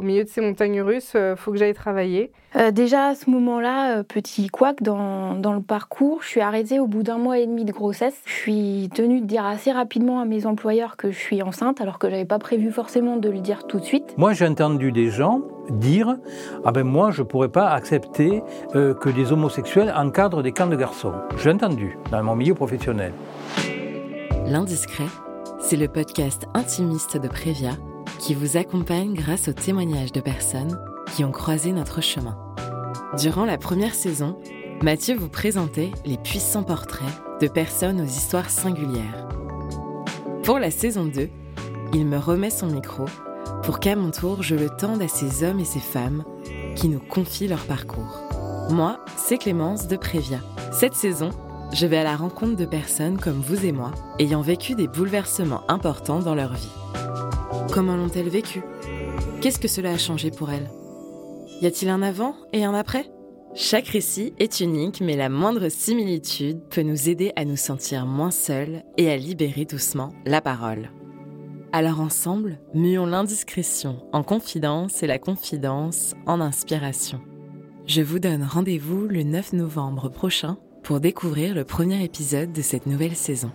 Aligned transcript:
au 0.00 0.02
milieu 0.02 0.24
de 0.24 0.28
ces 0.28 0.40
montagnes 0.40 0.80
russes, 0.80 1.12
il 1.14 1.34
faut 1.36 1.52
que 1.52 1.58
j'aille 1.58 1.74
travailler. 1.74 2.32
déjà 2.72 3.08
à 3.08 3.14
ce 3.14 3.28
moment-là, 3.28 4.02
petit 4.02 4.48
couac 4.48 4.82
dans, 4.82 5.34
dans, 5.34 5.52
le 5.52 5.60
parcours, 5.60 6.22
je 6.22 6.28
suis 6.28 6.40
arrêtée 6.40 6.80
au 6.80 6.86
bout 6.86 7.02
d'un 7.02 7.18
mois 7.18 7.38
et 7.38 7.46
demi 7.46 7.66
de 7.66 7.72
grossesse. 7.72 8.18
Je 8.24 8.32
suis 8.32 8.90
tenue 8.94 9.20
de 9.20 9.26
dire 9.26 9.44
assez 9.44 9.72
rapidement 9.72 10.20
à 10.20 10.24
mes 10.24 10.46
employeurs 10.46 10.96
que 10.96 11.10
je 11.10 11.18
suis 11.18 11.42
enceinte, 11.42 11.82
alors 11.82 11.98
que 11.98 12.08
j'avais 12.08 12.24
pas 12.24 12.38
prévu 12.38 12.70
forcément 12.70 13.18
de 13.18 13.28
le 13.28 13.40
dire 13.40 13.66
tout 13.66 13.78
de 13.78 13.84
suite. 13.84 14.14
Moi, 14.16 14.32
j'ai 14.32 14.46
entendu 14.46 14.90
des 14.90 15.10
gens 15.10 15.42
dire 15.68 16.16
ah 16.64 16.72
ben 16.72 16.82
moi 16.82 17.12
je 17.12 17.22
pourrais 17.22 17.48
pas 17.48 17.70
accepter 17.70 18.42
que 18.72 19.08
des 19.08 19.30
homosexuels 19.30 19.92
encadrent 19.96 20.42
des 20.42 20.52
camps 20.52 20.66
de 20.66 20.76
garçons. 20.76 21.12
J'ai 21.36 21.50
entendu 21.50 21.98
dans 22.10 22.22
mon 22.22 22.34
milieu 22.34 22.54
professionnel. 22.54 23.12
L'indiscret, 24.46 25.06
c'est 25.60 25.76
le 25.76 25.86
podcast 25.86 26.46
intimiste 26.54 27.16
de 27.18 27.28
Prévia 27.28 27.72
qui 28.20 28.34
vous 28.34 28.56
accompagne 28.56 29.14
grâce 29.14 29.48
aux 29.48 29.52
témoignages 29.52 30.12
de 30.12 30.20
personnes 30.20 30.78
qui 31.14 31.24
ont 31.24 31.32
croisé 31.32 31.72
notre 31.72 32.02
chemin. 32.02 32.38
Durant 33.18 33.46
la 33.46 33.58
première 33.58 33.94
saison, 33.94 34.38
Mathieu 34.82 35.16
vous 35.16 35.28
présentait 35.28 35.90
les 36.04 36.18
puissants 36.18 36.62
portraits 36.62 37.08
de 37.40 37.48
personnes 37.48 38.00
aux 38.00 38.04
histoires 38.04 38.50
singulières. 38.50 39.28
Pour 40.44 40.58
la 40.58 40.70
saison 40.70 41.06
2, 41.06 41.28
il 41.94 42.06
me 42.06 42.18
remet 42.18 42.50
son 42.50 42.66
micro 42.66 43.06
pour 43.62 43.80
qu'à 43.80 43.96
mon 43.96 44.10
tour 44.10 44.42
je 44.42 44.54
le 44.54 44.68
tende 44.68 45.02
à 45.02 45.08
ces 45.08 45.42
hommes 45.42 45.60
et 45.60 45.64
ces 45.64 45.80
femmes 45.80 46.24
qui 46.76 46.88
nous 46.88 47.00
confient 47.00 47.48
leur 47.48 47.64
parcours. 47.64 48.20
Moi, 48.70 49.00
c'est 49.16 49.38
Clémence 49.38 49.88
de 49.88 49.96
Prévia. 49.96 50.40
Cette 50.72 50.94
saison, 50.94 51.30
je 51.72 51.86
vais 51.86 51.98
à 51.98 52.04
la 52.04 52.16
rencontre 52.16 52.56
de 52.56 52.66
personnes 52.66 53.18
comme 53.18 53.40
vous 53.40 53.64
et 53.64 53.72
moi, 53.72 53.92
ayant 54.18 54.42
vécu 54.42 54.74
des 54.74 54.88
bouleversements 54.88 55.62
importants 55.68 56.20
dans 56.20 56.34
leur 56.34 56.54
vie. 56.54 56.70
Comment 57.72 57.96
l'ont-elles 57.96 58.28
vécu 58.28 58.62
Qu'est-ce 59.40 59.60
que 59.60 59.68
cela 59.68 59.92
a 59.92 59.98
changé 59.98 60.32
pour 60.32 60.50
elles 60.50 60.68
Y 61.62 61.66
a-t-il 61.66 61.88
un 61.88 62.02
avant 62.02 62.34
et 62.52 62.64
un 62.64 62.74
après 62.74 63.06
Chaque 63.54 63.86
récit 63.86 64.34
est 64.40 64.58
unique, 64.58 65.00
mais 65.00 65.16
la 65.16 65.28
moindre 65.28 65.68
similitude 65.68 66.60
peut 66.68 66.82
nous 66.82 67.08
aider 67.08 67.32
à 67.36 67.44
nous 67.44 67.56
sentir 67.56 68.06
moins 68.06 68.32
seuls 68.32 68.82
et 68.96 69.08
à 69.08 69.16
libérer 69.16 69.66
doucement 69.66 70.12
la 70.26 70.40
parole. 70.40 70.90
Alors 71.72 72.00
ensemble, 72.00 72.58
muons 72.74 73.06
l'indiscrétion 73.06 74.04
en 74.12 74.24
confidence 74.24 75.04
et 75.04 75.06
la 75.06 75.20
confidence 75.20 76.14
en 76.26 76.40
inspiration. 76.40 77.20
Je 77.86 78.02
vous 78.02 78.18
donne 78.18 78.42
rendez-vous 78.42 79.06
le 79.06 79.22
9 79.22 79.52
novembre 79.52 80.08
prochain 80.08 80.58
pour 80.82 80.98
découvrir 80.98 81.54
le 81.54 81.64
premier 81.64 82.02
épisode 82.02 82.52
de 82.52 82.62
cette 82.62 82.86
nouvelle 82.86 83.14
saison. 83.14 83.52